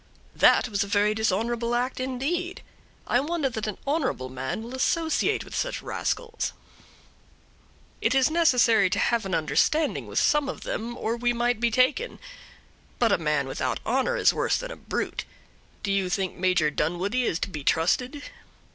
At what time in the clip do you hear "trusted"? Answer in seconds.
17.63-18.23